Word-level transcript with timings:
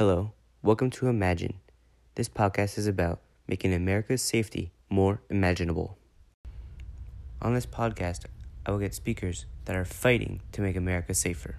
Hello, 0.00 0.32
welcome 0.62 0.88
to 0.92 1.08
Imagine. 1.08 1.60
This 2.14 2.26
podcast 2.26 2.78
is 2.78 2.86
about 2.86 3.20
making 3.46 3.74
America's 3.74 4.22
safety 4.22 4.72
more 4.88 5.20
imaginable. 5.28 5.98
On 7.42 7.52
this 7.52 7.66
podcast, 7.66 8.24
I 8.64 8.70
will 8.70 8.78
get 8.78 8.94
speakers 8.94 9.44
that 9.66 9.76
are 9.76 9.84
fighting 9.84 10.40
to 10.52 10.62
make 10.62 10.74
America 10.74 11.12
safer. 11.12 11.56